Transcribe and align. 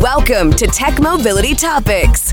Welcome 0.00 0.52
to 0.52 0.66
Tech 0.66 0.98
Mobility 0.98 1.54
Topics. 1.54 2.32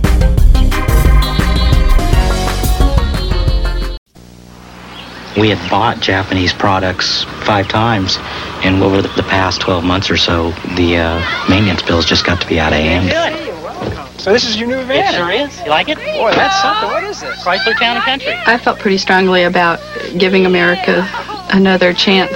We 5.35 5.49
had 5.49 5.69
bought 5.69 5.99
Japanese 5.99 6.53
products 6.53 7.25
five 7.43 7.67
times, 7.67 8.19
and 8.63 8.81
over 8.81 9.01
the 9.01 9.23
past 9.23 9.59
12 9.59 9.83
months 9.83 10.09
or 10.09 10.15
so, 10.15 10.51
the 10.77 10.95
uh, 10.95 11.49
maintenance 11.49 11.81
bills 11.81 12.05
just 12.05 12.25
got 12.25 12.39
to 12.39 12.47
be 12.47 12.57
out 12.57 12.71
of 12.71 12.79
hand. 12.79 13.09
Good. 13.09 14.21
So 14.21 14.31
this 14.31 14.47
is 14.47 14.57
your 14.57 14.69
new 14.69 14.81
van? 14.85 15.13
It 15.13 15.17
sure 15.17 15.29
is. 15.29 15.59
You 15.65 15.69
like 15.69 15.89
it? 15.89 15.97
Boy, 15.97 16.31
that's 16.31 16.61
something. 16.61 16.87
What 16.87 17.03
is 17.03 17.19
this? 17.19 17.43
Chrysler 17.43 17.77
Town 17.77 17.97
and 17.97 18.05
Country. 18.05 18.31
I 18.45 18.57
felt 18.57 18.79
pretty 18.79 18.97
strongly 18.97 19.43
about 19.43 19.81
giving 20.17 20.45
America 20.45 21.05
another 21.49 21.91
chance. 21.91 22.31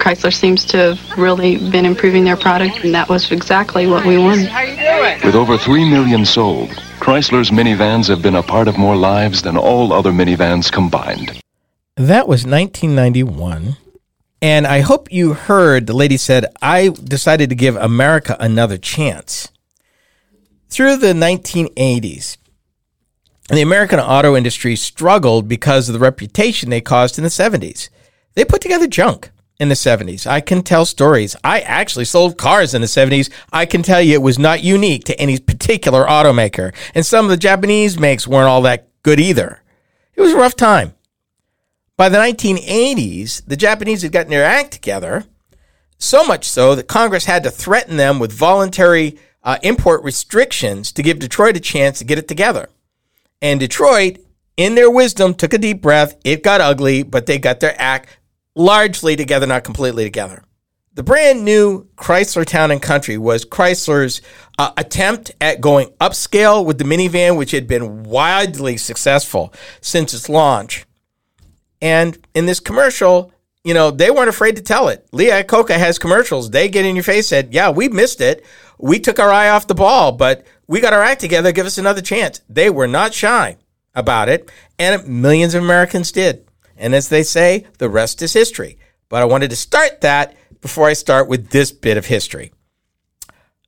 Chrysler 0.00 0.32
seems 0.32 0.64
to 0.64 0.78
have 0.78 1.18
really 1.18 1.58
been 1.70 1.84
improving 1.84 2.24
their 2.24 2.36
product, 2.36 2.82
and 2.84 2.94
that 2.94 3.08
was 3.10 3.30
exactly 3.30 3.86
what 3.86 4.06
we 4.06 4.16
wanted. 4.16 4.48
How 4.48 4.62
you 4.62 4.74
doing? 4.74 5.20
With 5.22 5.34
over 5.34 5.58
3 5.58 5.88
million 5.90 6.24
sold, 6.24 6.70
Chrysler's 7.00 7.50
minivans 7.50 8.08
have 8.08 8.22
been 8.22 8.36
a 8.36 8.42
part 8.42 8.66
of 8.66 8.78
more 8.78 8.96
lives 8.96 9.42
than 9.42 9.58
all 9.58 9.92
other 9.92 10.10
minivans 10.10 10.72
combined. 10.72 11.38
That 11.96 12.26
was 12.26 12.46
1991. 12.46 13.76
And 14.40 14.66
I 14.66 14.80
hope 14.80 15.12
you 15.12 15.34
heard 15.34 15.86
the 15.86 15.92
lady 15.92 16.16
said, 16.16 16.46
I 16.62 16.88
decided 16.88 17.50
to 17.50 17.54
give 17.54 17.76
America 17.76 18.38
another 18.40 18.78
chance. 18.78 19.52
Through 20.70 20.96
the 20.96 21.12
1980s, 21.12 22.38
the 23.50 23.60
American 23.60 24.00
auto 24.00 24.34
industry 24.34 24.76
struggled 24.76 25.46
because 25.46 25.90
of 25.90 25.92
the 25.92 25.98
reputation 25.98 26.70
they 26.70 26.80
caused 26.80 27.18
in 27.18 27.24
the 27.24 27.28
70s. 27.28 27.90
They 28.34 28.46
put 28.46 28.62
together 28.62 28.86
junk 28.86 29.30
in 29.60 29.68
the 29.68 29.74
70s. 29.74 30.26
I 30.26 30.40
can 30.40 30.62
tell 30.62 30.86
stories. 30.86 31.36
I 31.44 31.60
actually 31.60 32.06
sold 32.06 32.38
cars 32.38 32.72
in 32.72 32.80
the 32.80 32.86
70s. 32.86 33.30
I 33.52 33.66
can 33.66 33.82
tell 33.82 34.00
you 34.00 34.14
it 34.14 34.22
was 34.22 34.38
not 34.38 34.64
unique 34.64 35.04
to 35.04 35.20
any 35.20 35.38
particular 35.38 36.06
automaker. 36.06 36.74
And 36.94 37.04
some 37.04 37.26
of 37.26 37.30
the 37.30 37.36
Japanese 37.36 38.00
makes 38.00 38.26
weren't 38.26 38.48
all 38.48 38.62
that 38.62 38.88
good 39.02 39.20
either. 39.20 39.62
It 40.14 40.22
was 40.22 40.32
a 40.32 40.38
rough 40.38 40.56
time. 40.56 40.94
By 41.98 42.08
the 42.08 42.16
1980s, 42.16 43.42
the 43.46 43.56
Japanese 43.56 44.00
had 44.00 44.12
gotten 44.12 44.30
their 44.30 44.44
act 44.44 44.72
together, 44.72 45.24
so 45.98 46.24
much 46.24 46.48
so 46.48 46.74
that 46.74 46.88
Congress 46.88 47.26
had 47.26 47.42
to 47.42 47.50
threaten 47.50 47.98
them 47.98 48.18
with 48.18 48.32
voluntary 48.32 49.18
uh, 49.44 49.58
import 49.62 50.02
restrictions 50.02 50.90
to 50.92 51.02
give 51.02 51.18
Detroit 51.18 51.58
a 51.58 51.60
chance 51.60 51.98
to 51.98 52.06
get 52.06 52.18
it 52.18 52.26
together. 52.26 52.70
And 53.42 53.60
Detroit, 53.60 54.18
in 54.56 54.74
their 54.74 54.90
wisdom, 54.90 55.34
took 55.34 55.52
a 55.52 55.58
deep 55.58 55.82
breath. 55.82 56.18
It 56.24 56.42
got 56.42 56.62
ugly, 56.62 57.02
but 57.02 57.26
they 57.26 57.38
got 57.38 57.60
their 57.60 57.78
act 57.78 58.08
largely 58.60 59.16
together, 59.16 59.46
not 59.46 59.64
completely 59.64 60.04
together. 60.04 60.44
The 60.92 61.02
brand 61.02 61.44
new 61.44 61.88
Chrysler 61.96 62.44
Town 62.44 62.70
and 62.70 62.82
Country 62.82 63.16
was 63.16 63.44
Chrysler's 63.44 64.20
uh, 64.58 64.72
attempt 64.76 65.30
at 65.40 65.60
going 65.60 65.88
upscale 66.00 66.64
with 66.64 66.78
the 66.78 66.84
minivan, 66.84 67.38
which 67.38 67.52
had 67.52 67.66
been 67.66 68.02
wildly 68.02 68.76
successful 68.76 69.54
since 69.80 70.12
its 70.12 70.28
launch. 70.28 70.84
And 71.80 72.18
in 72.34 72.46
this 72.46 72.60
commercial, 72.60 73.32
you 73.64 73.72
know, 73.72 73.90
they 73.90 74.10
weren't 74.10 74.28
afraid 74.28 74.56
to 74.56 74.62
tell 74.62 74.88
it. 74.88 75.06
Lee 75.12 75.30
Iacocca 75.30 75.76
has 75.78 75.98
commercials. 75.98 76.50
They 76.50 76.68
get 76.68 76.84
in 76.84 76.96
your 76.96 77.02
face, 77.02 77.28
said, 77.28 77.54
Yeah, 77.54 77.70
we 77.70 77.88
missed 77.88 78.20
it. 78.20 78.44
We 78.78 78.98
took 78.98 79.18
our 79.18 79.30
eye 79.30 79.50
off 79.50 79.68
the 79.68 79.74
ball, 79.74 80.12
but 80.12 80.44
we 80.66 80.80
got 80.80 80.92
our 80.92 81.02
act 81.02 81.20
together. 81.20 81.52
Give 81.52 81.66
us 81.66 81.78
another 81.78 82.02
chance. 82.02 82.40
They 82.48 82.68
were 82.68 82.88
not 82.88 83.14
shy 83.14 83.58
about 83.94 84.28
it, 84.28 84.50
and 84.78 85.06
millions 85.06 85.54
of 85.54 85.62
Americans 85.62 86.12
did. 86.12 86.49
And 86.80 86.94
as 86.94 87.08
they 87.08 87.22
say, 87.22 87.66
the 87.78 87.90
rest 87.90 88.22
is 88.22 88.32
history. 88.32 88.78
But 89.10 89.20
I 89.22 89.26
wanted 89.26 89.50
to 89.50 89.56
start 89.56 90.00
that 90.00 90.34
before 90.62 90.86
I 90.86 90.94
start 90.94 91.28
with 91.28 91.50
this 91.50 91.70
bit 91.70 91.98
of 91.98 92.06
history. 92.06 92.52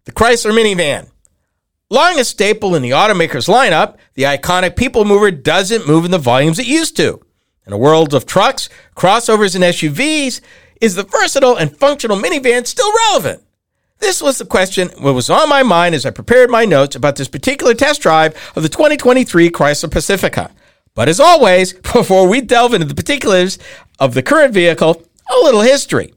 The 0.07 0.13
Chrysler 0.13 0.53
minivan. 0.53 1.11
Long 1.91 2.19
a 2.19 2.25
staple 2.25 2.75
in 2.75 2.81
the 2.81 2.91
automaker's 2.91 3.47
lineup, 3.47 3.99
the 4.15 4.23
iconic 4.23 4.77
people 4.77 5.05
mover 5.05 5.31
doesn't 5.31 5.87
move 5.87 6.07
in 6.07 6.11
the 6.11 6.19
volumes 6.19 6.59
it 6.59 6.67
used 6.67 6.97
to. 6.97 7.21
In 7.67 7.75
a 7.75 7.79
world 7.79 8.15
of 8.15 8.25
trucks, 8.25 8.71
crossovers, 8.97 9.55
and 9.55 9.63
SUVs, 9.63 10.41
is 10.81 10.95
the 10.95 11.05
versatile 11.05 11.57
and 11.57 11.77
functional 11.77 12.17
minivan 12.17 12.67
still 12.67 12.91
relevant? 13.09 13.43
This 13.99 14.23
was 14.23 14.39
the 14.39 14.47
question 14.47 14.89
that 14.89 15.13
was 15.13 15.31
on 15.31 15.49
my 15.49 15.63
mind 15.63 15.95
as 15.95 16.07
I 16.07 16.11
prepared 16.11 16.51
my 16.51 16.65
notes 16.65 16.97
about 16.97 17.17
this 17.17 17.29
particular 17.29 17.75
test 17.75 18.01
drive 18.01 18.35
of 18.57 18.63
the 18.63 18.69
2023 18.69 19.51
Chrysler 19.51 19.91
Pacifica. 19.91 20.51
But 20.95 21.09
as 21.09 21.21
always, 21.21 21.73
before 21.93 22.29
we 22.29 22.41
delve 22.41 22.75
into 22.75 22.87
the 22.87 22.95
particulars 22.95 23.59
of 23.99 24.15
the 24.15 24.23
current 24.23 24.55
vehicle, 24.55 25.03
a 25.31 25.45
little 25.45 25.63
history. 25.63 26.13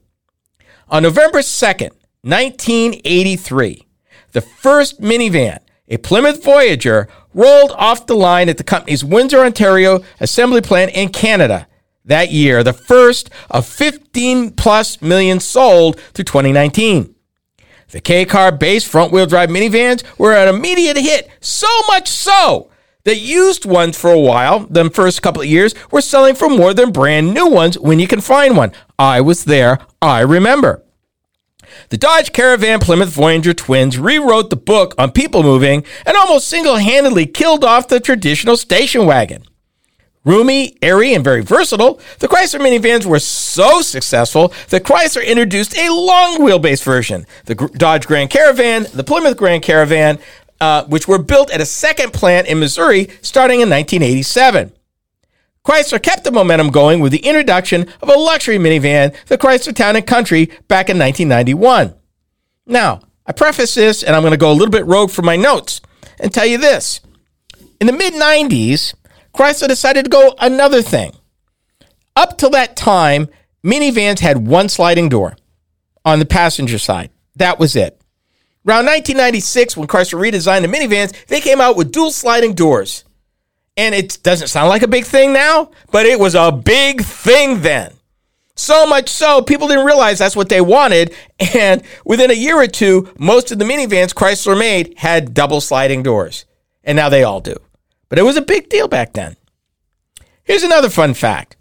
On 0.88 1.02
November 1.02 1.38
2nd, 1.38 1.90
1983, 2.22 3.86
the 4.32 4.40
first 4.40 5.00
minivan, 5.00 5.58
a 5.88 5.96
Plymouth 5.96 6.42
Voyager, 6.42 7.08
rolled 7.34 7.72
off 7.72 8.06
the 8.06 8.16
line 8.16 8.48
at 8.48 8.58
the 8.58 8.64
company's 8.64 9.04
Windsor, 9.04 9.40
Ontario 9.40 10.02
assembly 10.20 10.60
plant 10.60 10.92
in 10.94 11.08
Canada. 11.08 11.66
That 12.04 12.30
year, 12.30 12.62
the 12.62 12.72
first 12.72 13.30
of 13.50 13.66
15 13.66 14.52
plus 14.52 15.02
million 15.02 15.40
sold 15.40 15.98
through 16.00 16.24
2019. 16.24 17.14
The 17.90 18.00
K 18.00 18.24
car 18.24 18.52
based 18.52 18.86
front 18.86 19.12
wheel 19.12 19.26
drive 19.26 19.48
minivans 19.48 20.04
were 20.18 20.34
an 20.34 20.52
immediate 20.52 20.96
hit, 20.96 21.28
so 21.40 21.68
much 21.88 22.08
so 22.08 22.70
that 23.06 23.18
used 23.18 23.64
ones 23.64 23.96
for 23.96 24.10
a 24.10 24.18
while, 24.18 24.66
the 24.68 24.90
first 24.90 25.22
couple 25.22 25.40
of 25.40 25.48
years, 25.48 25.74
were 25.92 26.00
selling 26.00 26.34
for 26.34 26.50
more 26.50 26.74
than 26.74 26.90
brand 26.90 27.32
new 27.32 27.46
ones 27.46 27.78
when 27.78 28.00
you 28.00 28.08
can 28.08 28.20
find 28.20 28.56
one. 28.56 28.72
I 28.98 29.20
was 29.20 29.44
there, 29.44 29.78
I 30.02 30.20
remember. 30.20 30.82
The 31.90 31.96
Dodge 31.96 32.32
Caravan 32.32 32.80
Plymouth 32.80 33.10
Voyager 33.10 33.54
twins 33.54 33.96
rewrote 33.96 34.50
the 34.50 34.56
book 34.56 34.92
on 34.98 35.12
people 35.12 35.44
moving 35.44 35.84
and 36.04 36.16
almost 36.16 36.48
single 36.48 36.76
handedly 36.76 37.26
killed 37.26 37.64
off 37.64 37.86
the 37.86 38.00
traditional 38.00 38.56
station 38.56 39.06
wagon. 39.06 39.44
Roomy, 40.24 40.76
airy, 40.82 41.14
and 41.14 41.22
very 41.22 41.42
versatile, 41.42 42.00
the 42.18 42.26
Chrysler 42.26 42.58
minivans 42.58 43.06
were 43.06 43.20
so 43.20 43.82
successful 43.82 44.52
that 44.70 44.82
Chrysler 44.82 45.24
introduced 45.24 45.78
a 45.78 45.88
long 45.90 46.38
wheelbase 46.38 46.82
version, 46.82 47.24
the 47.44 47.54
Dodge 47.54 48.08
Grand 48.08 48.30
Caravan, 48.30 48.88
the 48.92 49.04
Plymouth 49.04 49.36
Grand 49.36 49.62
Caravan, 49.62 50.18
uh, 50.60 50.84
which 50.84 51.08
were 51.08 51.18
built 51.18 51.50
at 51.50 51.60
a 51.60 51.66
second 51.66 52.12
plant 52.12 52.46
in 52.46 52.58
Missouri 52.58 53.08
starting 53.22 53.60
in 53.60 53.70
1987. 53.70 54.72
Chrysler 55.64 56.00
kept 56.00 56.24
the 56.24 56.30
momentum 56.30 56.70
going 56.70 57.00
with 57.00 57.10
the 57.10 57.26
introduction 57.26 57.88
of 58.00 58.08
a 58.08 58.12
luxury 58.12 58.56
minivan, 58.56 59.14
the 59.26 59.36
Chrysler 59.36 59.74
Town 59.74 59.96
and 59.96 60.06
Country, 60.06 60.46
back 60.68 60.88
in 60.88 60.98
1991. 60.98 61.92
Now, 62.66 63.00
I 63.26 63.32
preface 63.32 63.74
this, 63.74 64.04
and 64.04 64.14
I'm 64.14 64.22
going 64.22 64.30
to 64.30 64.36
go 64.36 64.52
a 64.52 64.54
little 64.54 64.70
bit 64.70 64.86
rogue 64.86 65.10
from 65.10 65.24
my 65.24 65.34
notes 65.34 65.80
and 66.20 66.32
tell 66.32 66.46
you 66.46 66.58
this. 66.58 67.00
In 67.80 67.88
the 67.88 67.92
mid 67.92 68.14
90s, 68.14 68.94
Chrysler 69.34 69.68
decided 69.68 70.04
to 70.04 70.10
go 70.10 70.34
another 70.38 70.82
thing. 70.82 71.12
Up 72.14 72.38
till 72.38 72.50
that 72.50 72.76
time, 72.76 73.28
minivans 73.64 74.20
had 74.20 74.46
one 74.46 74.68
sliding 74.68 75.08
door 75.08 75.36
on 76.04 76.20
the 76.20 76.26
passenger 76.26 76.78
side. 76.78 77.10
That 77.34 77.58
was 77.58 77.74
it. 77.74 78.00
Around 78.66 78.86
1996, 78.86 79.76
when 79.76 79.86
Chrysler 79.86 80.20
redesigned 80.20 80.62
the 80.62 80.68
minivans, 80.68 81.14
they 81.26 81.40
came 81.40 81.60
out 81.60 81.76
with 81.76 81.92
dual 81.92 82.10
sliding 82.10 82.54
doors. 82.54 83.04
And 83.76 83.94
it 83.94 84.18
doesn't 84.22 84.48
sound 84.48 84.68
like 84.68 84.82
a 84.82 84.88
big 84.88 85.04
thing 85.04 85.32
now, 85.32 85.70
but 85.92 86.06
it 86.06 86.18
was 86.18 86.34
a 86.34 86.50
big 86.50 87.02
thing 87.02 87.60
then. 87.60 87.92
So 88.56 88.86
much 88.86 89.08
so, 89.10 89.42
people 89.42 89.68
didn't 89.68 89.84
realize 89.84 90.18
that's 90.18 90.34
what 90.34 90.48
they 90.48 90.60
wanted. 90.60 91.14
And 91.54 91.82
within 92.04 92.30
a 92.30 92.34
year 92.34 92.56
or 92.56 92.66
two, 92.66 93.12
most 93.18 93.52
of 93.52 93.58
the 93.58 93.64
minivans 93.64 94.14
Chrysler 94.14 94.58
made 94.58 94.94
had 94.96 95.34
double 95.34 95.60
sliding 95.60 96.02
doors. 96.02 96.46
And 96.82 96.96
now 96.96 97.08
they 97.08 97.22
all 97.22 97.40
do. 97.40 97.54
But 98.08 98.18
it 98.18 98.22
was 98.22 98.36
a 98.36 98.42
big 98.42 98.68
deal 98.68 98.88
back 98.88 99.12
then. 99.12 99.36
Here's 100.42 100.62
another 100.62 100.88
fun 100.88 101.14
fact. 101.14 101.56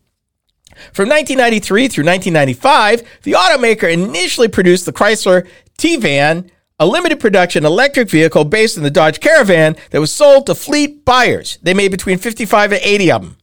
From 0.94 1.10
1993 1.10 1.88
through 1.88 2.06
1995, 2.06 3.04
the 3.24 3.34
automaker 3.34 3.92
initially 3.92 4.48
produced 4.48 4.86
the 4.86 4.94
Chrysler 4.94 5.48
TEVan 5.78 6.50
a 6.80 6.86
limited 6.86 7.20
production 7.20 7.66
electric 7.66 8.10
vehicle 8.10 8.44
based 8.44 8.78
on 8.78 8.84
the 8.84 8.92
Dodge 8.92 9.20
Caravan 9.20 9.76
that 9.92 10.02
was 10.02 10.12
sold 10.12 10.46
to 10.48 10.56
fleet 10.56 11.06
buyers. 11.06 11.58
They 11.62 11.74
made 11.74 11.92
between 11.92 12.18
55 12.18 12.74
and 12.74 12.82
80 12.82 13.12
of 13.12 13.22
them. 13.22 13.38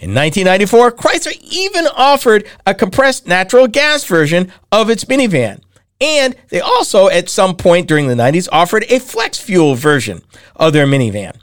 In 0.00 0.14
1994, 0.14 0.92
Chrysler 0.92 1.38
even 1.42 1.86
offered 1.88 2.46
a 2.64 2.74
compressed 2.74 3.26
natural 3.26 3.66
gas 3.66 4.04
version 4.04 4.52
of 4.70 4.90
its 4.90 5.04
minivan. 5.04 5.60
And 6.00 6.36
they 6.48 6.60
also, 6.60 7.08
at 7.08 7.28
some 7.28 7.56
point 7.56 7.88
during 7.88 8.06
the 8.06 8.14
90s, 8.14 8.48
offered 8.52 8.84
a 8.88 9.00
flex 9.00 9.38
fuel 9.38 9.74
version 9.74 10.22
of 10.54 10.72
their 10.72 10.86
minivan. 10.86 11.36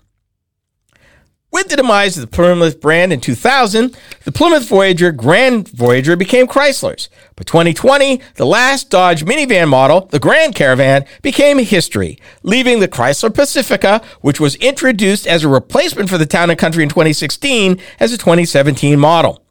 With 1.55 1.69
the 1.69 1.77
demise 1.77 2.17
of 2.17 2.21
the 2.21 2.35
Plymouth 2.35 2.81
brand 2.81 3.13
in 3.13 3.21
2000, 3.21 3.97
the 4.25 4.31
Plymouth 4.33 4.67
Voyager 4.67 5.13
Grand 5.13 5.69
Voyager 5.69 6.17
became 6.17 6.47
Chrysler's. 6.47 7.07
By 7.37 7.43
2020, 7.43 8.19
the 8.35 8.45
last 8.45 8.89
Dodge 8.89 9.23
minivan 9.23 9.69
model, 9.69 10.07
the 10.07 10.19
Grand 10.19 10.53
Caravan, 10.53 11.05
became 11.21 11.59
history, 11.59 12.19
leaving 12.43 12.81
the 12.81 12.89
Chrysler 12.89 13.33
Pacifica, 13.33 14.01
which 14.19 14.37
was 14.37 14.55
introduced 14.55 15.25
as 15.27 15.45
a 15.45 15.47
replacement 15.47 16.09
for 16.09 16.17
the 16.17 16.25
Town 16.25 16.49
and 16.49 16.59
Country 16.59 16.83
in 16.83 16.89
2016, 16.89 17.79
as 18.01 18.11
a 18.11 18.17
2017 18.17 18.99
model. 18.99 19.41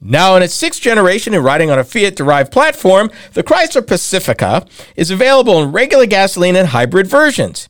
Now 0.00 0.36
in 0.36 0.44
its 0.44 0.54
sixth 0.54 0.80
generation 0.80 1.34
and 1.34 1.44
riding 1.44 1.72
on 1.72 1.78
a 1.80 1.82
Fiat 1.82 2.14
derived 2.14 2.52
platform, 2.52 3.10
the 3.32 3.42
Chrysler 3.42 3.84
Pacifica 3.84 4.64
is 4.94 5.10
available 5.10 5.60
in 5.60 5.72
regular 5.72 6.06
gasoline 6.06 6.54
and 6.54 6.68
hybrid 6.68 7.08
versions. 7.08 7.68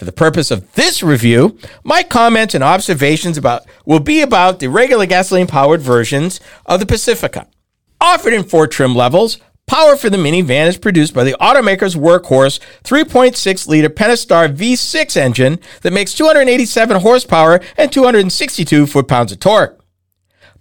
For 0.00 0.06
the 0.06 0.12
purpose 0.12 0.50
of 0.50 0.72
this 0.72 1.02
review, 1.02 1.58
my 1.84 2.02
comments 2.02 2.54
and 2.54 2.64
observations 2.64 3.36
about 3.36 3.66
will 3.84 4.00
be 4.00 4.22
about 4.22 4.58
the 4.58 4.68
regular 4.68 5.04
gasoline 5.04 5.46
powered 5.46 5.82
versions 5.82 6.40
of 6.64 6.80
the 6.80 6.86
Pacifica. 6.86 7.46
Offered 8.00 8.32
in 8.32 8.44
four 8.44 8.66
trim 8.66 8.94
levels, 8.94 9.36
power 9.66 9.96
for 9.96 10.08
the 10.08 10.16
minivan 10.16 10.68
is 10.68 10.78
produced 10.78 11.12
by 11.12 11.22
the 11.22 11.36
automaker's 11.38 11.96
workhorse 11.96 12.60
3.6 12.82 13.68
liter 13.68 13.90
Pentastar 13.90 14.56
V6 14.56 15.18
engine 15.18 15.58
that 15.82 15.92
makes 15.92 16.14
287 16.14 17.02
horsepower 17.02 17.60
and 17.76 17.92
262 17.92 18.86
foot 18.86 19.06
pounds 19.06 19.32
of 19.32 19.38
torque. 19.38 19.84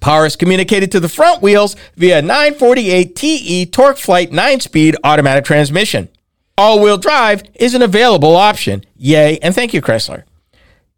Power 0.02 0.26
is 0.26 0.36
communicated 0.36 0.92
to 0.92 1.00
the 1.00 1.08
front 1.08 1.42
wheels 1.42 1.78
via 1.96 2.22
948 2.22 3.16
TE 3.16 3.66
TorqueFlite 3.68 4.34
9 4.34 4.60
speed 4.60 4.98
automatic 5.06 5.46
transmission. 5.46 6.10
All 6.60 6.82
wheel 6.82 6.98
drive 6.98 7.44
is 7.56 7.74
an 7.74 7.82
available 7.82 8.36
option. 8.36 8.84
Yay, 8.98 9.40
and 9.40 9.56
thank 9.56 9.74
you, 9.74 9.82
Chrysler. 9.82 10.24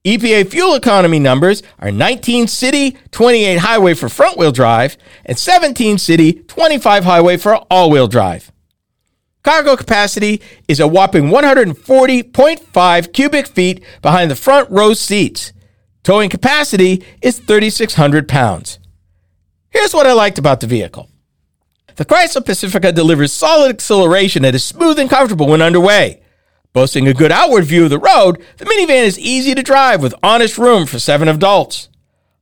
EPA 0.03 0.49
fuel 0.49 0.73
economy 0.73 1.19
numbers 1.19 1.61
are 1.77 1.91
19 1.91 2.47
city, 2.47 2.97
28 3.11 3.59
highway 3.59 3.93
for 3.93 4.09
front 4.09 4.39
wheel 4.39 4.51
drive, 4.51 4.97
and 5.23 5.37
17 5.37 5.99
city, 5.99 6.33
25 6.33 7.03
highway 7.03 7.37
for 7.37 7.57
all 7.69 7.91
wheel 7.91 8.07
drive. 8.07 8.51
Cargo 9.43 9.75
capacity 9.75 10.41
is 10.67 10.79
a 10.79 10.87
whopping 10.87 11.25
140.5 11.25 13.13
cubic 13.13 13.45
feet 13.45 13.83
behind 14.01 14.31
the 14.31 14.35
front 14.35 14.67
row 14.71 14.95
seats. 14.95 15.53
Towing 16.01 16.31
capacity 16.31 17.05
is 17.21 17.37
3,600 17.37 18.27
pounds. 18.27 18.79
Here's 19.69 19.93
what 19.93 20.07
I 20.07 20.13
liked 20.13 20.39
about 20.39 20.61
the 20.61 20.65
vehicle. 20.65 21.07
The 21.95 22.05
Chrysler 22.05 22.45
Pacifica 22.45 22.91
delivers 22.91 23.33
solid 23.33 23.69
acceleration 23.69 24.43
that 24.43 24.55
is 24.55 24.63
smooth 24.63 24.99
and 24.99 25.09
comfortable 25.09 25.47
when 25.47 25.61
underway. 25.61 26.21
Boasting 26.73 27.07
a 27.07 27.13
good 27.13 27.31
outward 27.31 27.65
view 27.65 27.83
of 27.83 27.89
the 27.89 27.99
road, 27.99 28.41
the 28.57 28.65
minivan 28.65 29.03
is 29.03 29.19
easy 29.19 29.53
to 29.53 29.61
drive 29.61 30.01
with 30.01 30.15
honest 30.23 30.57
room 30.57 30.85
for 30.85 30.99
seven 30.99 31.27
adults. 31.27 31.89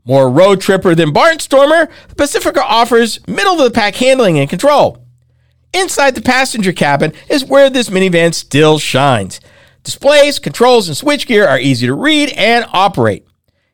More 0.06 0.30
road 0.30 0.62
tripper 0.62 0.96
than 0.96 1.14
Barnstormer, 1.14 1.90
the 2.08 2.16
Pacifica 2.16 2.64
offers 2.64 3.26
middle 3.28 3.54
of 3.54 3.64
the 3.64 3.72
pack 3.72 3.96
handling 3.96 4.40
and 4.40 4.50
control. 4.50 5.06
Inside 5.74 6.16
the 6.16 6.22
passenger 6.22 6.74
cabin 6.74 7.14
is 7.28 7.46
where 7.46 7.70
this 7.70 7.90
minivan 7.90 8.34
still 8.34 8.80
shines. 8.80 9.40
Displays, 9.84 10.40
controls, 10.40 10.88
and 10.88 10.98
switchgear 10.98 11.48
are 11.48 11.60
easy 11.60 11.88
to 11.88 11.94
read 11.94 12.30
and 12.30 12.66
operate. 12.72 13.26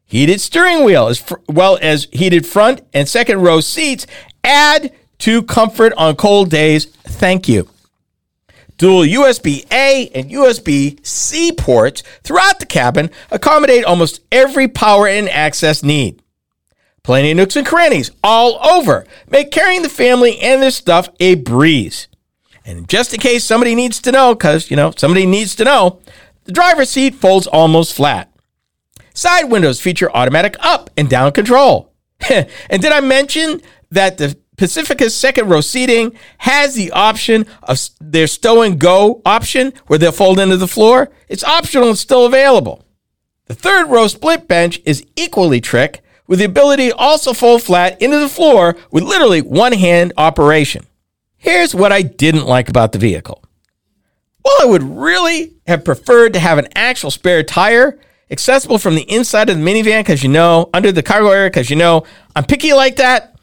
Heated 0.06 0.40
steering 0.40 0.84
wheel 0.84 1.08
as 1.08 1.24
well 1.50 1.80
as 1.82 2.08
heated 2.12 2.46
front 2.46 2.82
and 2.94 3.10
second 3.10 3.42
row 3.42 3.60
seats 3.60 4.06
add 4.44 4.94
to 5.20 5.44
comfort 5.44 5.94
on 5.98 6.16
cold 6.16 6.50
days. 6.50 6.86
Thank 6.86 7.48
you. 7.48 7.70
Dual 8.78 9.04
USB 9.04 9.66
A 9.72 10.10
and 10.10 10.30
USB 10.30 11.06
C 11.06 11.52
ports 11.54 12.04
throughout 12.24 12.60
the 12.60 12.66
cabin 12.66 13.10
accommodate 13.32 13.86
almost 13.86 14.22
every 14.32 14.68
power 14.68 15.08
and 15.08 15.30
access 15.30 15.82
need. 15.82 16.22
Plenty 17.04 17.32
of 17.32 17.38
nooks 17.38 17.56
and 17.56 17.66
crannies 17.66 18.12
all 18.24 18.58
over 18.68 19.06
make 19.30 19.52
carrying 19.52 19.84
the 19.84 19.90
family 19.90 20.40
and 20.40 20.62
their 20.62 20.72
stuff 20.72 21.08
a 21.20 21.36
breeze. 21.36 22.08
And 22.66 22.90
just 22.90 23.14
in 23.14 23.20
case 23.20 23.44
somebody 23.44 23.76
needs 23.76 24.02
to 24.02 24.12
know, 24.12 24.34
because, 24.34 24.72
you 24.72 24.76
know, 24.76 24.92
somebody 24.98 25.26
needs 25.26 25.56
to 25.56 25.64
know, 25.64 26.02
the 26.46 26.52
driver's 26.52 26.90
seat 26.90 27.14
folds 27.14 27.46
almost 27.46 27.94
flat. 27.94 28.32
Side 29.14 29.46
windows 29.46 29.80
feature 29.80 30.12
automatic 30.12 30.58
up 30.60 30.90
and 30.98 31.08
down 31.08 31.32
control. 31.32 31.94
and 32.30 32.82
did 32.82 32.92
I 32.92 33.02
mention 33.02 33.62
that 33.92 34.18
the 34.18 34.36
Pacifica's 34.58 35.16
second 35.16 35.50
row 35.50 35.62
seating 35.62 36.18
has 36.40 36.76
the 36.76 36.92
option 36.92 37.46
of 37.64 37.80
their 38.00 38.28
stow 38.28 38.62
and 38.62 38.80
go 38.80 39.22
option 39.26 39.74
where 39.88 40.00
they'll 40.00 40.12
fold 40.12 40.40
into 40.40 40.58
the 40.58 40.68
floor. 40.68 41.10
It's 41.28 41.44
optional 41.44 41.90
and 41.90 41.98
still 41.98 42.26
available. 42.26 42.86
The 43.48 43.56
third 43.56 43.90
row 43.90 44.08
split 44.08 44.48
bench 44.48 44.82
is 44.86 45.06
equally 45.16 45.62
trick 45.62 46.04
with 46.28 46.40
the 46.40 46.46
ability 46.46 46.90
to 46.90 46.96
also 46.96 47.34
fold 47.34 47.62
flat 47.62 48.02
into 48.02 48.20
the 48.20 48.30
floor 48.30 48.76
with 48.92 49.04
literally 49.04 49.42
one 49.42 49.74
hand 49.74 50.14
operation. 50.18 50.86
Here's 51.38 51.76
what 51.76 51.92
I 51.92 52.02
didn't 52.02 52.48
like 52.48 52.70
about 52.70 52.92
the 52.92 52.98
vehicle. 52.98 53.44
While 54.42 54.58
I 54.62 54.66
would 54.66 54.84
really 54.84 55.54
have 55.68 55.86
preferred 55.86 56.34
to 56.34 56.40
have 56.40 56.58
an 56.58 56.68
actual 56.76 57.12
spare 57.12 57.44
tire 57.44 58.00
accessible 58.32 58.78
from 58.80 58.96
the 58.96 59.10
inside 59.12 59.50
of 59.50 59.58
the 59.58 59.64
minivan 59.64 60.00
because 60.00 60.24
you 60.24 60.30
know, 60.30 60.70
under 60.74 60.92
the 60.92 61.04
cargo 61.04 61.30
area 61.30 61.50
because 61.50 61.70
you 61.70 61.76
know, 61.76 62.04
I'm 62.36 62.46
picky 62.46 62.74
like 62.74 62.96
that, 62.96 63.35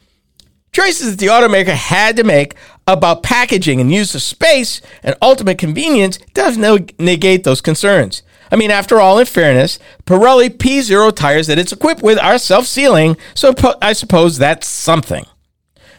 Choices 0.72 1.10
that 1.10 1.18
the 1.18 1.26
automaker 1.26 1.74
had 1.74 2.16
to 2.16 2.24
make 2.24 2.54
about 2.86 3.22
packaging 3.22 3.78
and 3.78 3.92
use 3.92 4.14
of 4.14 4.22
space 4.22 4.80
and 5.02 5.14
ultimate 5.20 5.58
convenience 5.58 6.16
does 6.32 6.56
negate 6.56 7.44
those 7.44 7.60
concerns. 7.60 8.22
I 8.50 8.56
mean, 8.56 8.70
after 8.70 8.98
all, 8.98 9.18
in 9.18 9.26
fairness, 9.26 9.78
Pirelli 10.06 10.48
P0 10.48 11.14
tires 11.14 11.46
that 11.46 11.58
it's 11.58 11.72
equipped 11.72 12.02
with 12.02 12.18
are 12.18 12.38
self 12.38 12.66
sealing, 12.66 13.18
so 13.34 13.54
I 13.82 13.92
suppose 13.92 14.38
that's 14.38 14.66
something. 14.66 15.26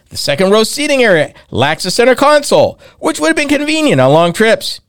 The 0.09 0.17
second 0.17 0.51
row 0.51 0.63
seating 0.63 1.03
area 1.03 1.33
lacks 1.51 1.85
a 1.85 1.91
center 1.91 2.15
console, 2.15 2.79
which 2.99 3.19
would 3.19 3.27
have 3.27 3.35
been 3.35 3.47
convenient 3.49 4.01
on 4.01 4.11
long 4.11 4.33
trips. 4.33 4.81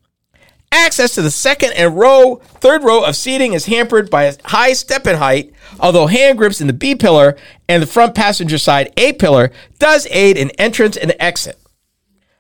Access 0.77 1.15
to 1.15 1.23
the 1.23 1.31
second 1.31 1.71
and 1.75 1.97
row, 1.97 2.41
third 2.45 2.83
row 2.83 3.05
of 3.05 3.15
seating 3.15 3.53
is 3.53 3.67
hampered 3.67 4.11
by 4.11 4.25
a 4.25 4.35
high 4.45 4.73
step 4.73 5.07
in 5.07 5.15
height, 5.15 5.53
although 5.79 6.09
hand 6.09 6.37
grips 6.37 6.61
in 6.61 6.67
the 6.67 6.73
B 6.73 6.97
pillar 6.97 7.37
and 7.69 7.81
the 7.81 7.87
front 7.87 8.17
passenger 8.17 8.59
side 8.59 8.93
A 8.97 9.13
pillar 9.13 9.53
does 9.79 10.09
aid 10.11 10.37
in 10.37 10.51
entrance 10.59 10.97
and 10.97 11.15
exit. 11.21 11.61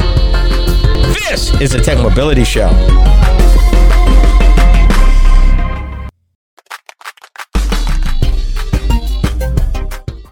This 1.13 1.53
is 1.61 1.69
the 1.69 1.79
Tech 1.79 1.99
Mobility 1.99 2.43
Show. 2.43 2.69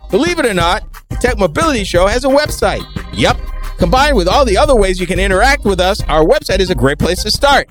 Believe 0.09 0.39
it 0.39 0.45
or 0.47 0.55
not, 0.55 0.91
the 1.09 1.17
Tech 1.17 1.37
Mobility 1.37 1.83
Show 1.83 2.07
has 2.07 2.25
a 2.25 2.29
website. 2.29 2.83
Yep. 3.13 3.37
Combined 3.77 4.17
with 4.17 4.27
all 4.27 4.43
the 4.43 4.57
other 4.57 4.75
ways 4.75 4.99
you 4.99 5.05
can 5.05 5.19
interact 5.19 5.63
with 5.63 5.79
us, 5.79 6.01
our 6.05 6.23
website 6.23 6.61
is 6.61 6.71
a 6.71 6.75
great 6.75 6.97
place 6.97 7.21
to 7.21 7.29
start. 7.29 7.67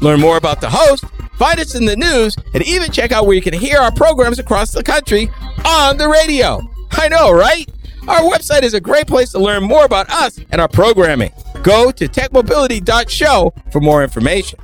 Learn 0.00 0.20
more 0.20 0.38
about 0.38 0.62
the 0.62 0.70
host, 0.70 1.04
find 1.34 1.60
us 1.60 1.74
in 1.74 1.84
the 1.84 1.96
news, 1.96 2.34
and 2.54 2.66
even 2.66 2.90
check 2.90 3.12
out 3.12 3.26
where 3.26 3.36
you 3.36 3.42
can 3.42 3.52
hear 3.52 3.76
our 3.76 3.92
programs 3.92 4.38
across 4.38 4.72
the 4.72 4.82
country 4.82 5.30
on 5.66 5.98
the 5.98 6.08
radio. 6.08 6.62
I 6.92 7.08
know, 7.08 7.30
right? 7.30 7.68
Our 8.08 8.20
website 8.20 8.62
is 8.62 8.72
a 8.72 8.80
great 8.80 9.08
place 9.08 9.32
to 9.32 9.40
learn 9.40 9.64
more 9.64 9.84
about 9.84 10.08
us 10.10 10.38
and 10.50 10.60
our 10.60 10.68
programming. 10.68 11.32
Go 11.64 11.90
to 11.90 12.06
techmobility.show 12.06 13.52
for 13.72 13.80
more 13.80 14.04
information. 14.04 14.60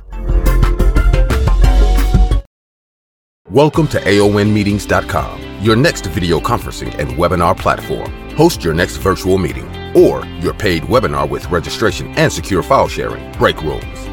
Welcome 3.49 3.87
to 3.89 3.99
AONmeetings.com, 3.99 5.59
your 5.61 5.75
next 5.75 6.05
video 6.05 6.39
conferencing 6.39 6.97
and 6.97 7.11
webinar 7.11 7.57
platform. 7.57 8.09
Host 8.31 8.63
your 8.63 8.73
next 8.73 8.95
virtual 8.97 9.37
meeting 9.37 9.67
or 9.93 10.25
your 10.39 10.53
paid 10.53 10.83
webinar 10.83 11.29
with 11.29 11.45
registration 11.51 12.07
and 12.15 12.31
secure 12.31 12.63
file 12.63 12.87
sharing, 12.87 13.29
break 13.33 13.61
rooms 13.61 14.12